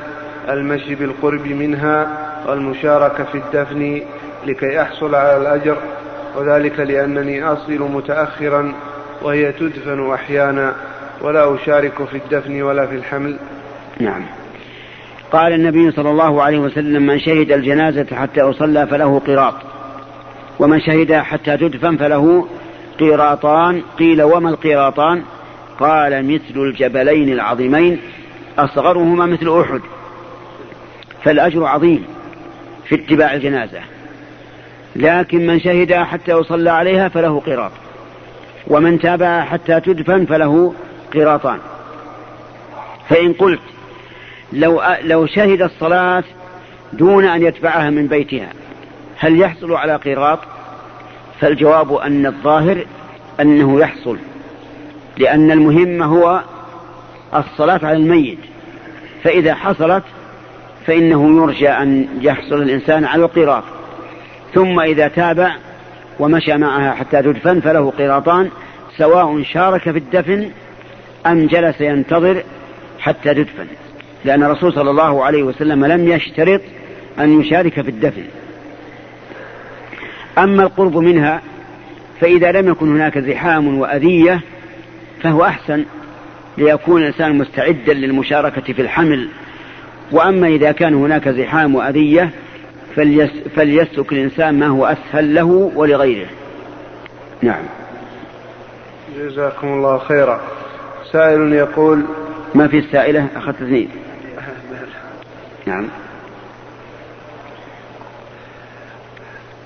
[0.49, 2.07] المشي بالقرب منها
[2.47, 4.01] والمشاركة في الدفن
[4.45, 5.77] لكي أحصل على الأجر؟
[6.35, 8.73] وذلك لأنني أصل متأخرا
[9.21, 10.75] وهي تدفن أحيانا.
[11.21, 13.37] ولا أشارك في الدفن ولا في الحمل.
[13.99, 14.25] نعم.
[15.31, 19.55] قال النبي صلى الله عليه وسلم من شهد الجنازة حتى أصلى فله قراط
[20.59, 22.47] ومن شهدها حتى تدفن فله
[22.99, 25.23] قيراطان قيل وما القيراطان
[25.79, 27.99] قال مثل الجبلين العظيمين
[28.57, 29.81] أصغرهما مثل أحد
[31.23, 32.05] فالأجر عظيم
[32.87, 33.79] في اتباع الجنازة
[34.95, 37.71] لكن من شهدها حتى يصلى عليها فله قراط
[38.67, 40.73] ومن تابعها حتى تدفن فله
[41.13, 41.59] قراطان.
[43.09, 43.59] فإن قلت
[44.53, 46.23] لو لو شهد الصلاة
[46.93, 48.49] دون أن يتبعها من بيتها
[49.17, 50.39] هل يحصل على قراط؟
[51.39, 52.85] فالجواب أن الظاهر
[53.39, 54.17] أنه يحصل
[55.17, 56.41] لأن المهم هو
[57.35, 58.39] الصلاة على الميت.
[59.23, 60.03] فإذا حصلت
[60.85, 63.63] فإنه يرجى أن يحصل الإنسان على القراط.
[64.53, 65.55] ثم إذا تابع
[66.19, 68.49] ومشى معها حتى تدفن فله قراطان
[68.97, 70.51] سواء شارك في الدفن
[71.25, 72.43] أم جلس ينتظر
[72.99, 73.67] حتى تدفن
[74.25, 76.61] لأن الرسول صلى الله عليه وسلم لم يشترط
[77.19, 78.23] أن يشارك في الدفن.
[80.37, 81.41] أما القرب منها
[82.21, 84.41] فإذا لم يكن هناك زحام وأذية
[85.23, 85.85] فهو أحسن
[86.57, 89.29] ليكون الإنسان مستعدا للمشاركة في الحمل.
[90.11, 92.29] وأما إذا كان هناك زحام وأذية
[92.95, 96.27] فليس فليسلك الإنسان ما هو أسهل له ولغيره.
[97.41, 97.63] نعم.
[99.17, 100.41] جزاكم الله خيرا.
[101.11, 102.05] سائل يقول
[102.55, 103.89] ما في السائلة؟ أخذت اثنين.
[105.65, 105.87] نعم.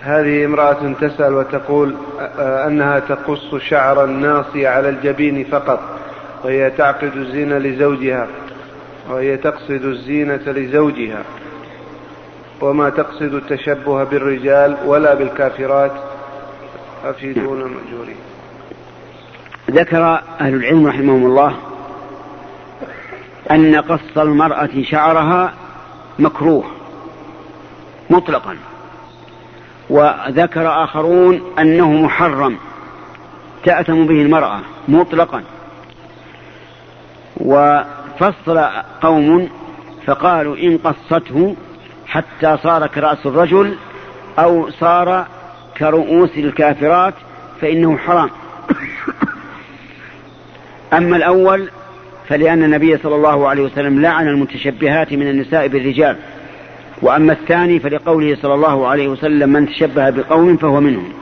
[0.02, 1.96] هذه امرأة تسأل وتقول
[2.40, 5.80] أنها تقص شعر الناصية على الجبين فقط
[6.44, 8.28] وهي تعقد الزينة لزوجها
[9.10, 11.24] وهي تقصد الزينة لزوجها.
[12.62, 15.92] وما تقصد التشبه بالرجال ولا بالكافرات؟
[17.06, 18.29] أفيدون مأجورين.
[19.70, 21.56] ذكر أهل العلم رحمهم الله
[23.52, 25.54] أن قص المرأة شعرها
[26.20, 26.64] مكروه
[28.10, 28.58] مطلقا
[29.90, 32.58] وذكر آخرون أنه محرم
[33.64, 35.44] تأتم به المرأة مطلقا.
[37.38, 38.60] وفصل
[39.02, 39.50] قوم
[40.06, 41.56] فقالوا إن قصته
[42.08, 43.76] حتى صار كرأس الرجل
[44.40, 45.26] أو صار
[45.78, 47.14] كرؤوس الكافرات
[47.62, 48.30] فإنه حرام.
[50.94, 51.70] أما الأول
[52.28, 56.18] فلأن النبي صلى الله عليه وسلم لعن المتشبهات من النساء بالرجال.
[57.02, 61.14] وأما الثاني فلقوله صلى الله عليه وسلم من تشبه بقوم فهو منهم.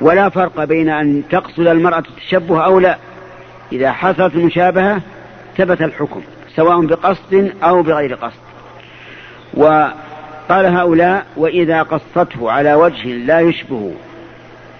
[0.00, 2.98] ولا فرق بين أن تقصد المرأة التشبه أو لا.
[3.72, 5.00] إذا حصلت المشابهة
[5.56, 6.20] ثبت الحكم
[6.56, 8.40] سواء بقصد أو بغير قصد.
[9.54, 13.94] وقال هؤلاء وإذا قصته على وجه لا يشبه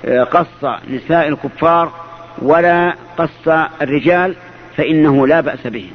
[0.05, 2.02] آه، قص نساء الكفار
[2.43, 3.49] ولا قص
[3.83, 4.37] الرجال
[4.77, 5.91] فإنه لا بأس به.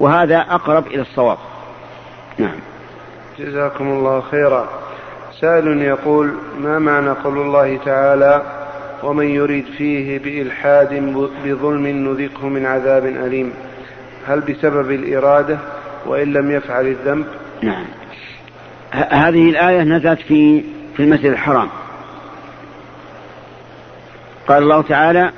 [0.00, 1.38] وهذا أقرب إلى الصواب.
[2.38, 2.56] نعم.
[3.38, 4.68] جزاكم الله خيرا.
[5.40, 8.42] سائل يقول ما معنى قول الله تعالى
[9.02, 10.94] ومن يريد فيه بإلحاد
[11.44, 13.52] بظلم نذقه من عذاب أليم
[14.26, 15.58] هل بسبب الإرادة
[16.06, 17.26] وإن لم يفعل الذنب؟
[17.62, 17.84] نعم.
[18.92, 20.64] هذه الآية نزلت في
[20.96, 21.68] في المسجد الحرام.
[24.48, 25.30] قال الله تعالى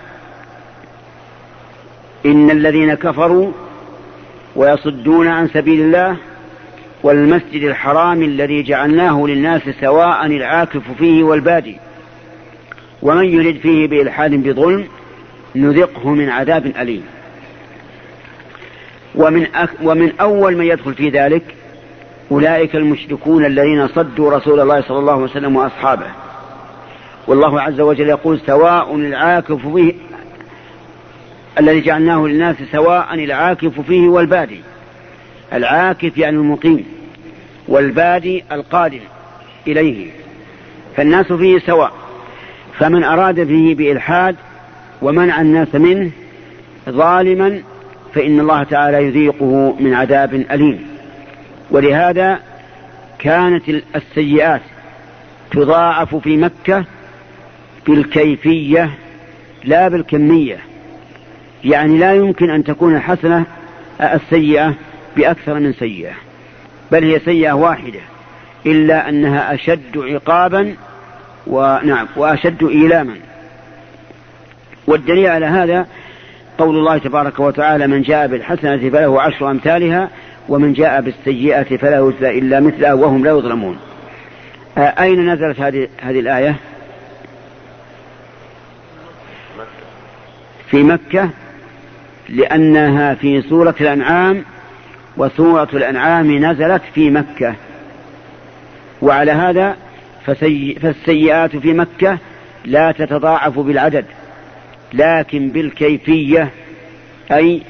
[2.26, 3.52] إن الذين كفروا
[4.56, 6.16] ويصدون عن سبيل الله
[7.02, 11.76] والمسجد الحرام الذي جعلناه للناس سواء العاكف فيه والبادي
[13.02, 14.86] ومن يرد فيه بإلحاد بظلم
[15.56, 17.02] نذقه من عذاب أليم.
[19.14, 21.42] ومن, أك ومن أول من يدخل في ذلك
[22.32, 26.06] أولئك المشركون الذين صدوا رسول الله صلى الله عليه وسلم وأصحابه.
[27.26, 29.94] والله عز وجل يقول سواء العاكف فيه
[31.58, 34.60] الذي جعلناه للناس سواء العاكف فيه والبادي.
[35.52, 36.84] العاكف يعني المقيم
[37.68, 39.00] والبادي القادم
[39.66, 40.10] إليه.
[40.96, 41.92] فالناس فيه سواء.
[42.78, 44.36] فمن أراد فيه بإلحاد
[45.02, 46.10] ومنع الناس منه
[46.88, 47.62] ظالما
[48.14, 50.86] فإن الله تعالى يذيقه من عذاب أليم.
[51.70, 52.40] ولهذا
[53.18, 54.60] كانت السيئات
[55.50, 56.84] تضاعف في مكة
[57.86, 58.90] بالكيفية
[59.64, 60.69] لا بالكمية.
[61.64, 63.44] يعني لا يمكن أن تكون الحسنة
[64.00, 64.74] السيئة
[65.16, 66.12] بأكثر من سيئة
[66.92, 68.00] بل هي سيئة واحدة
[68.66, 70.74] إلا أنها أشد عقابا
[71.46, 73.16] ونعم وأشد إيلاما.
[74.86, 75.86] والدليل على هذا
[76.58, 80.08] قول الله تبارك وتعالى من جاء بالحسنة فله عشر أمثالها
[80.48, 83.78] ومن جاء بالسيئة فلا يجزى إلا مثلها وهم لا يظلمون.
[84.78, 86.56] أين نزلت هذه هذه الآية؟
[90.70, 91.30] في مكة.
[92.28, 94.44] لأنها في سورة الأنعام
[95.16, 97.54] وسورة الأنعام نزلت في مكة.
[99.02, 99.76] وعلى هذا
[100.82, 102.18] فالسيئات في مكة
[102.64, 104.04] لا تتضاعف بالعدد
[104.92, 106.50] لكن بالكيفية
[107.32, 107.62] أي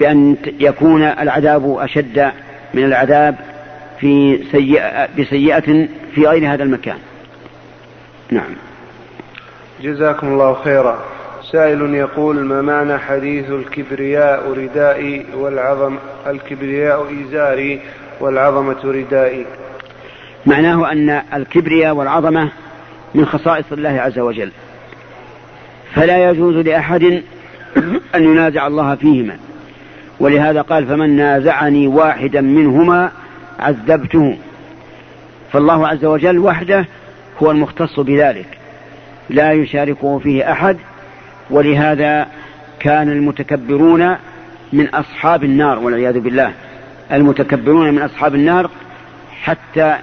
[0.00, 2.32] بأن يكون العذاب أشد
[2.74, 3.36] من العذاب
[4.00, 6.98] في سيئة بسيئة في غير هذا المكان.
[8.30, 8.54] نعم.
[9.82, 11.04] جزاكم الله خيرا.
[11.52, 17.80] سائل يقول ما معنى حديث الكبرياء ردائي والعظم الكبرياء إزاري
[18.20, 19.46] والعظمة ردائي؟
[20.46, 22.50] معناه أن الكبرياء والعظمة
[23.14, 24.50] من خصائص الله عز وجل.
[25.94, 27.02] فلا يجوز لأحد
[28.14, 29.36] أن ينازع الله فيهما.
[30.20, 33.10] ولهذا قال فمن نازعني واحدا منهما
[33.58, 34.38] عذبته.
[35.52, 36.86] فالله عز وجل وحده
[37.42, 38.46] هو المختص بذلك.
[39.30, 40.76] لا يشاركه فيه أحد
[41.50, 42.26] ولهذا
[42.80, 44.16] كان المتكبرون
[44.72, 46.52] من أصحاب النار والعياذ بالله.
[47.12, 48.70] المتكبرون من أصحاب النار
[49.42, 49.96] حتى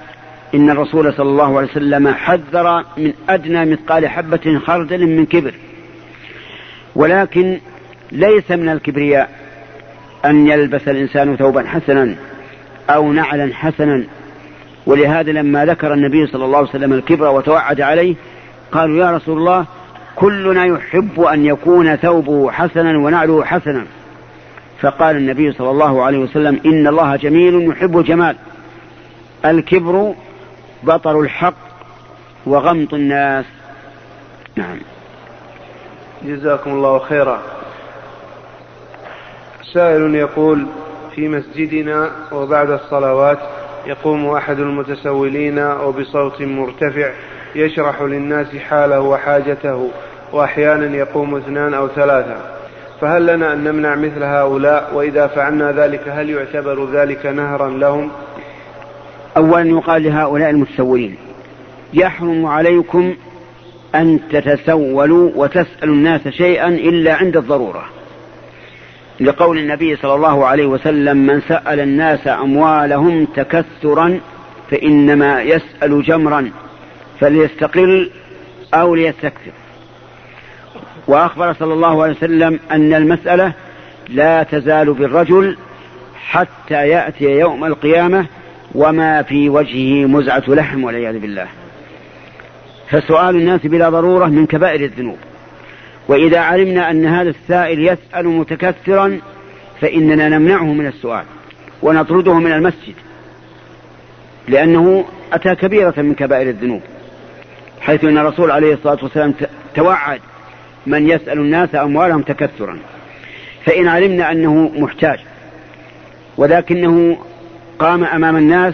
[0.55, 5.53] إن الرسول صلى الله عليه وسلم حذر من أدنى مثقال حبة خردل من كبر.
[6.95, 7.59] ولكن
[8.11, 9.29] ليس من الكبرياء
[10.25, 12.15] أن يلبس الإنسان ثوبا حسنا
[12.89, 14.03] أو نعلا حسنا.
[14.85, 18.15] ولهذا لما ذكر النبي صلى الله عليه وسلم الكبر وتوعد عليه
[18.71, 19.65] قالوا يا رسول الله
[20.19, 23.85] كلنا يحب أن يكون ثوبه حسنا ونعله حسنا.
[24.81, 28.35] فقال النبي صلى الله عليه وسلم إن الله جميل يحب الجمال.
[29.45, 30.13] الكبر
[30.83, 31.53] بطر الحق
[32.45, 33.45] وغمط الناس.
[34.55, 34.77] نعم.
[36.23, 37.41] جزاكم الله خيرا.
[39.73, 40.65] سائل يقول
[41.15, 43.39] في مسجدنا وبعد الصلوات
[43.85, 47.11] يقوم أحد المتسولين وبصوت مرتفع
[47.55, 49.89] يشرح للناس حاله وحاجته
[50.33, 52.37] وأحيانا يقوم اثنان أو ثلاثة.
[53.01, 58.11] فهل لنا أن نمنع مثل هؤلاء؟ وإذا فعلنا ذلك هل يعتبر ذلك نهرا لهم؟
[59.37, 61.15] أولا يقال لهؤلاء المتسولين
[61.93, 63.15] يحرم عليكم
[63.95, 67.85] أن تتسولوا وتسألوا الناس شيئا إلا عند الضرورة.
[69.19, 74.19] لقول النبي صلى الله عليه وسلم من سأل الناس أموالهم تكثرا
[74.71, 76.51] فإنما يسأل جمرا.
[77.19, 78.11] فليستقل
[78.73, 79.51] أو ليستكثر.
[81.07, 83.53] وأخبر صلى الله عليه وسلم أن المسألة
[84.09, 85.57] لا تزال بالرجل
[86.15, 88.25] حتى يأتي يوم القيامة
[88.75, 91.47] وما في وجهه مزعة لحم والعياذ بالله.
[92.89, 95.17] فسؤال الناس بلا ضرورة من كبائر الذنوب.
[96.07, 99.19] وإذا علمنا أن هذا السائل يسأل متكثرا
[99.81, 101.23] فإننا نمنعه من السؤال
[101.81, 102.95] ونطرده من المسجد
[104.47, 106.81] لأنه أتى كبيرة من كبائر الذنوب.
[107.81, 109.33] حيث أن الرسول عليه الصلاة والسلام
[109.75, 110.21] توعد
[110.87, 112.79] من يسأل الناس أموالهم تكثرا.
[113.65, 115.19] فإن علمنا أنه محتاج
[116.37, 117.17] ولكنه
[117.79, 118.73] قام أمام الناس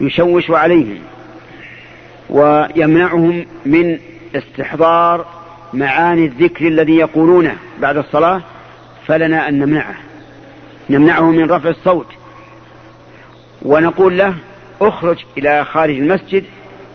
[0.00, 0.98] يشوش عليهم
[2.30, 3.98] ويمنعهم من
[4.36, 5.26] استحضار
[5.72, 8.42] معاني الذكر الذي يقولونه بعد الصلاة
[9.06, 9.94] فلنا أن نمنعه.
[10.90, 12.06] نمنعه من رفع الصوت
[13.62, 14.34] ونقول له
[14.80, 16.44] اخرج إلى خارج المسجد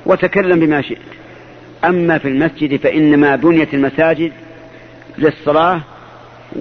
[0.05, 0.97] وتكلم بما شئت.
[1.85, 4.31] أما في المسجد فإنما بنيت المساجد
[5.17, 5.81] للصلاة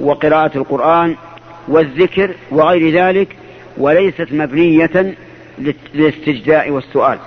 [0.01, 1.17] وقراءة القرآن
[1.69, 3.37] والذكر وغير ذلك
[3.77, 5.15] وليست مبنية
[5.95, 7.19] للاستجداء والسؤال.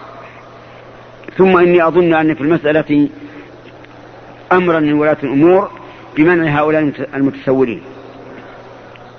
[1.38, 3.10] ثم إني أظن أن في المسألة
[4.52, 5.72] أمرا من ولاة الأمور
[6.18, 7.82] بمنع هؤلاء المتسولين.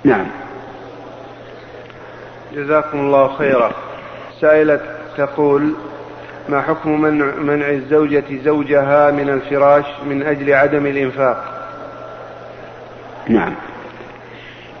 [0.03, 0.25] نعم.
[2.55, 3.71] جزاكم الله خيرا.
[4.41, 4.79] سائلة
[5.17, 5.73] تقول
[6.49, 11.69] ما حكم منع, منع الزوجة زوجها من الفراش من أجل عدم الإنفاق؟
[13.29, 13.53] نعم.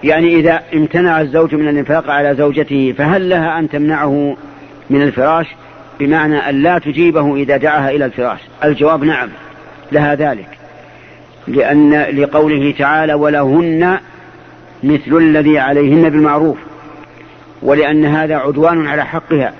[0.03, 4.37] يعني إذا امتنع الزوج من الإنفاق على زوجته فهل لها أن تمنعه
[4.89, 5.47] من الفراش؟
[5.99, 8.39] بمعنى أن لا تجيبه إذا دعاها إلى الفراش.
[8.63, 9.29] الجواب نعم
[9.91, 10.47] لها ذلك.
[11.47, 13.97] لأن لقوله تعالى ولهن
[14.83, 16.57] مثل الذي عليهن بالمعروف
[17.61, 19.53] ولأن هذا عدوان على حقها.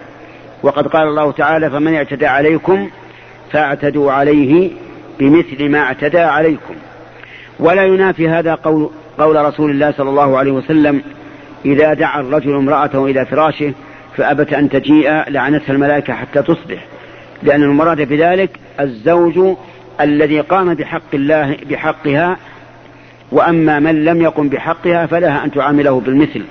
[0.63, 2.89] وقد قال الله تعالى فمن اعتدى عليكم
[3.51, 4.71] فاعتدوا عليه
[5.19, 6.75] بمثل ما اعتدى عليكم.
[7.59, 11.01] ولا ينافي هذا قول, قول رسول الله صلى الله عليه وسلم
[11.65, 13.73] إذا دعا الرجل امرأته إلى فراشه
[14.17, 16.85] فأبت أن تجيء لعنتها الملائكة حتى تصبح
[17.43, 19.57] لأن المراد بذلك الزوج
[20.01, 22.37] الذي قام بحق الله بحقها
[23.31, 26.43] وأما من لم يقم بحقها فلها أن تعامله بالمثل.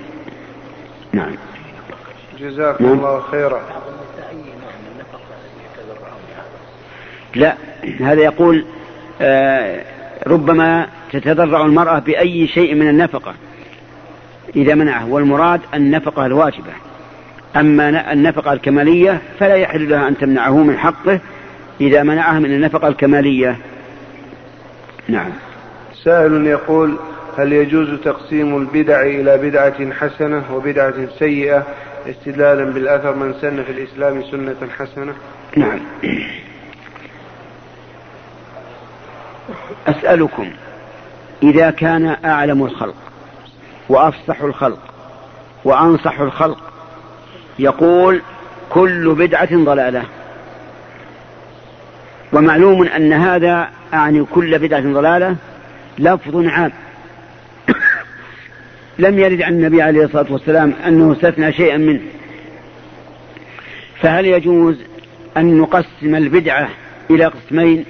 [1.12, 1.32] نعم.
[2.40, 2.98] جزاكم نعم.
[2.98, 3.60] الله خيرا.
[7.34, 7.54] لا
[8.00, 8.64] هذا يقول
[9.20, 9.84] آه
[10.26, 13.34] ربما تتضرع المرأة بأي شيء من النفقة
[14.56, 16.72] إذا منعه والمراد النفقة الواجبة.
[17.56, 21.20] أما النفقة الكمالية فلا يحل لها أن تمنعه من حقه
[21.80, 23.56] إذا منعها من النفقة الكمالية.
[25.08, 25.30] نعم.
[26.04, 26.96] سائل يقول
[27.38, 31.66] هل يجوز تقسيم البدع إلى بدعة حسنة وبدعة سيئة
[32.06, 35.12] استدلالا بالأثر من سن في الإسلام سنة حسنة؟
[35.56, 35.80] نعم.
[39.86, 40.50] أسألكم
[41.42, 42.94] إذا كان أعلم الخلق
[43.88, 44.78] وأفصح الخلق
[45.64, 46.58] وأنصح الخلق
[47.58, 48.22] يقول
[48.70, 50.02] كل بدعة ضلالة.
[52.32, 55.36] ومعلوم أن هذا أعني كل بدعة ضلالة
[55.98, 56.72] لفظ عام.
[58.98, 62.00] لم يرد عن النبي عليه الصلاة والسلام أنه استثنى شيئا منه.
[64.00, 64.76] فهل يجوز
[65.36, 66.68] أن نقسم البدعة
[67.10, 67.84] إلى قسمين؟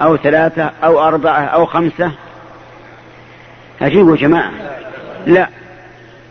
[0.00, 2.12] أو ثلاثة أو أربعة أو خمسة.
[3.82, 4.52] أجيبوا جماعة.
[5.26, 5.48] لا.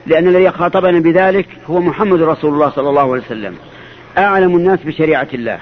[0.07, 3.55] لأن الذي خاطبنا بذلك هو محمد رسول الله صلى الله عليه وسلم.
[4.18, 5.59] أعلم الناس بشريعة الله.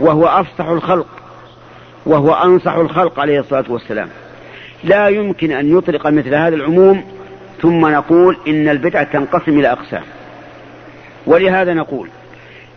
[0.00, 1.06] وهو أفصح الخلق.
[2.06, 4.08] وهو أنصح الخلق عليه الصلاة والسلام.
[4.84, 7.04] لا يمكن أن يطلق مثل هذا العموم
[7.62, 10.02] ثم نقول إن البدعة تنقسم إلى أقسام.
[11.26, 12.08] ولهذا نقول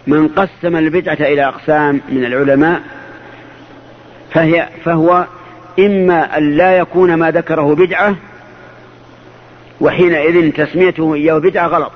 [0.07, 2.81] من قسم البدعة إلى أقسام من العلماء
[4.33, 5.25] فهي فهو
[5.79, 8.15] إما أن لا يكون ما ذكره بدعة
[9.81, 11.91] وحينئذ تسميته إياه بدعة غلط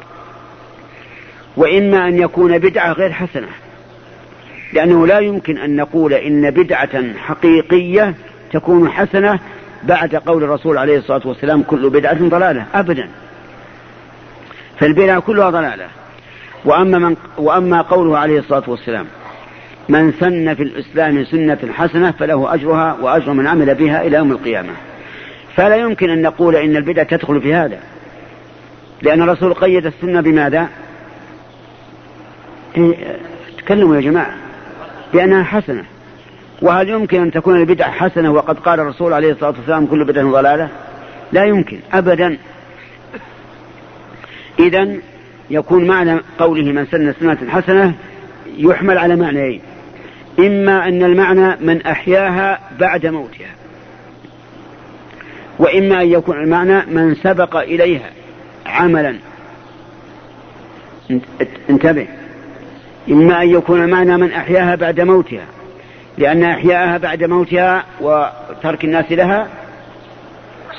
[1.57, 3.47] وإما أن يكون بدعة غير حسنة
[4.73, 8.15] لأنه لا يمكن أن نقول إن بدعة حقيقية
[8.53, 9.39] تكون حسنة
[9.83, 13.09] بعد قول الرسول عليه الصلاة والسلام كل بدعة ضلالة أبدا.
[14.79, 15.87] فالبدعة كلها ضلالة
[16.65, 19.05] وأما, من وأما قوله عليه الصلاة والسلام
[19.89, 24.73] من سن في الإسلام سنة حسنة فله أجرها وأجر من عمل بها إلى يوم القيامة.
[25.55, 27.79] فلا يمكن أن نقول إن البدعة تدخل في هذا.
[29.01, 30.67] لأن الرسول قيد السنة بماذا؟
[32.77, 32.95] إيه،
[33.57, 34.33] تكلموا يا جماعة.
[35.13, 35.83] بأنها حسنة.
[36.61, 40.69] وهل يمكن أن تكون البدعة حسنة وقد قال الرسول عليه الصلاة والسلام كل بدعة ضلالة؟
[41.31, 42.37] لا يمكن أبدا.
[44.59, 44.95] إذا
[45.49, 47.93] يكون معنى قوله من سن سنة حسنة
[48.57, 49.61] يحمل على معنيين.
[50.39, 53.55] إما أن المعنى من أحياها بعد موتها
[55.59, 58.09] وإما أن يكون المعنى من سبق إليها
[58.65, 59.15] عملا.
[61.69, 62.07] انتبه.
[63.09, 65.45] إما أن يكون المعنى من أحياها بعد موتها
[66.17, 69.47] لأن إحياءها بعد موتها وترك الناس لها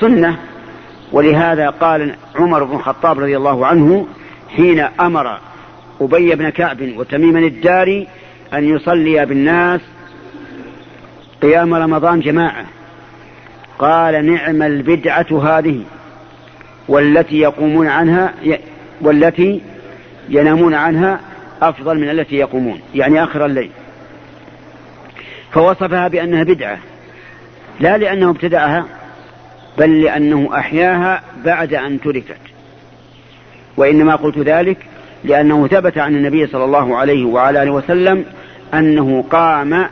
[0.00, 0.38] سنة.
[1.12, 4.06] ولهذا قال عمر بن الخطاب رضي الله عنه
[4.56, 5.38] حين أمر
[6.00, 8.08] أبي بن كعب وتميما الداري
[8.54, 9.80] أن يصلي بالناس
[11.42, 12.64] قيام رمضان جماعة.
[13.78, 15.82] قال نعم البدعة هذه
[16.88, 18.34] والتي يقومون عنها
[19.00, 19.60] والتي
[20.28, 21.20] ينامون عنها
[21.62, 23.70] أفضل من التي يقومون يعني آخر الليل.
[25.52, 26.78] فوصفها بأنها بدعة
[27.80, 28.84] لا لأنه ابتدعها
[29.78, 32.36] بل لأنه أحياها بعد أن تركت.
[33.76, 34.78] وإنما قلت ذلك
[35.24, 38.24] لأنه ثبت عن النبي صلى الله عليه وعلى آله وسلم
[38.74, 39.86] أنه قام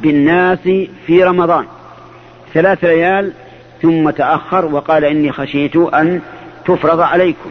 [0.00, 0.58] بالناس
[1.06, 1.64] في رمضان.
[2.54, 3.32] ثلاث ليال
[3.82, 6.20] ثم تأخر وقال إني خشيت أن
[6.64, 7.50] تفرض عليكم.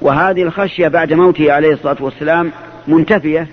[0.00, 2.52] وهذه الخشية بعد موته عليه الصلاة والسلام
[2.88, 3.46] منتفية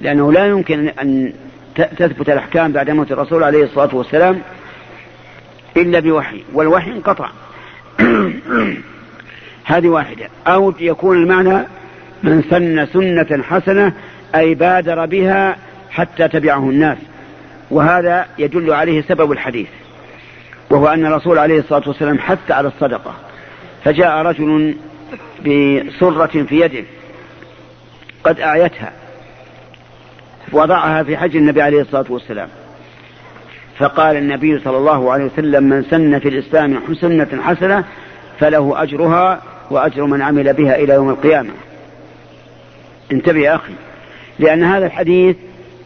[0.00, 1.32] لأنه لا يمكن أن
[1.74, 4.40] تثبت الأحكام بعد موت الرسول عليه الصلاة والسلام
[5.76, 7.28] إلا بوحي والوحي انقطع.
[9.64, 10.28] هذه واحدة.
[10.46, 11.66] أو يكون المعنى
[12.22, 13.92] من سن سنة حسنة
[14.34, 15.56] أي بادر بها
[15.90, 16.98] حتى تبعه الناس.
[17.70, 19.68] وهذا يدل عليه سبب الحديث
[20.70, 23.14] وهو أن الرسول عليه الصلاة والسلام حث على الصدقة.
[23.84, 24.74] فجاء رجل
[25.40, 26.84] بسرة في يده
[28.24, 28.92] قد أعيتها
[30.52, 32.48] وضعها في حج النبي عليه الصلاة والسلام.
[33.78, 37.84] فقال النبي صلى الله عليه وسلم من سن في الإسلام سنة حسنة
[38.40, 41.50] فله أجرها وأجر من عمل بها إلى يوم القيامة.
[43.12, 43.72] انتبه يا أخي
[44.38, 45.36] لأن هذا الحديث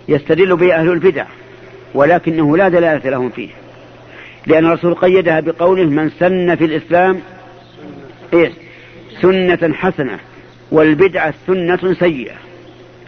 [0.08, 1.26] يستدل به أهل البدع
[1.94, 3.48] ولكنه لا دلالة لهم فيه.
[4.46, 7.20] لأن الرسول قيدها بقوله من سن في الإسلام
[8.32, 8.52] إيه؟
[9.22, 10.18] سنة حسنة
[10.70, 12.34] والبدعة سنة سيئة.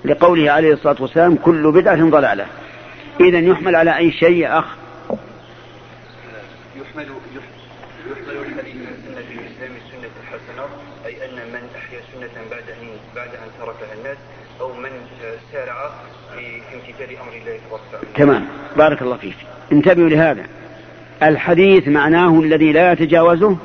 [0.04, 2.46] لقوله عليه الصلاة والسلام كل بدعة ضلالة.
[3.20, 4.64] إذا يحمل على أي شيء يا أخ؟
[6.76, 7.06] يحمل
[8.10, 8.74] يحمل الحديث
[9.06, 10.64] سنة في الإسلام سنة حسنة
[11.06, 14.18] أي أن من أحيا سنة بعد أن بعد أن تركها الناس
[14.60, 14.90] أو من
[15.52, 15.90] سارع
[16.98, 18.14] في امتثال أمر الله.
[18.14, 18.44] تمام.
[18.76, 19.36] بارك الله فيك.
[19.72, 20.44] انتبهوا لهذا.
[21.22, 23.56] الحديث معناه الذي لا يتجاوزه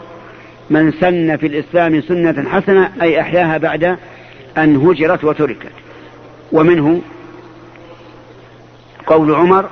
[0.69, 3.97] من سن في الإسلام سنة حسنة أي أحياها بعد
[4.57, 5.71] أن هجرت وتركت.
[6.51, 7.01] ومنه
[9.07, 9.69] قول عمر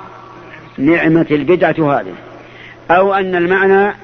[0.78, 2.14] نعمة البدعة هذه.
[2.90, 3.94] أو أن المعنى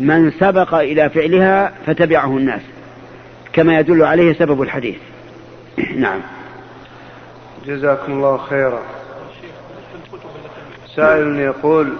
[0.00, 2.62] من سبق إلى فعلها فتبعه الناس.
[3.52, 4.96] كما يدل عليه سبب الحديث.
[5.96, 6.20] نعم.
[7.66, 8.82] جزاكم الله خيرا.
[10.96, 11.92] سائل يقول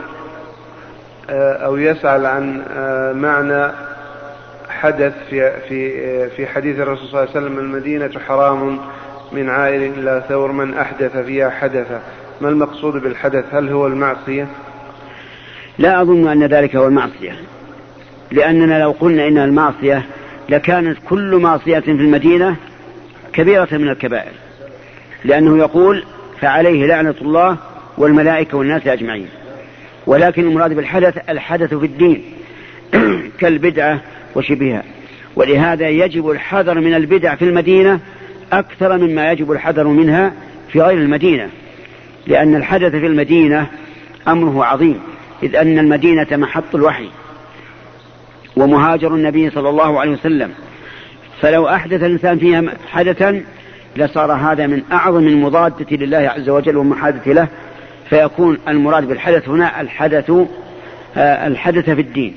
[1.31, 3.73] آه، أو يسأل عن آه، معنى
[4.69, 8.79] حدث في في آه، في حديث الرسول صلى الله عليه وسلم المدينة حرام
[9.33, 12.03] من عائل إلى ثور من أحدث فيها حدثا.
[12.41, 14.49] ما المقصود بالحدث؟ هل هو المعصية؟
[15.79, 17.37] لا أظن أن ذلك هو المعصية
[18.31, 20.03] لأننا لو قلنا إنها المعصية
[20.49, 22.57] لكانت كل معصية في المدينة
[23.33, 24.33] كبيرة من الكبائر
[25.25, 26.05] لأنه يقول
[26.41, 27.57] فعليه لعنة الله
[27.99, 29.29] والملائكة والناس أجمعين.
[30.07, 32.23] ولكن المراد بالحدث الحدث في الدين
[33.41, 34.01] كالبدعة
[34.35, 34.83] وشبهها.
[35.37, 38.01] ولهذا يجب الحذر من البدع في المدينة
[38.53, 40.33] أكثر مما يجب الحذر منها
[40.69, 41.49] في غير المدينة.
[42.27, 43.67] لأن الحدث في المدينة
[44.29, 45.01] أمره عظيم
[45.43, 47.09] إذ أن المدينة محط الوحي
[48.57, 50.53] ومهاجر النبي صلى الله عليه وسلم.
[51.43, 53.43] فلو أحدث الإنسان فيها حدثا
[53.97, 57.49] لصار هذا من أعظم المضادة لله عز وجل والمحادثة له
[58.13, 60.31] فيكون المراد بالحدث هنا الحدث
[61.17, 62.35] آه، الحدث في الدين.